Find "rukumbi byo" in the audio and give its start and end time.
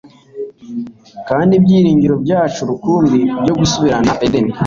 2.69-3.53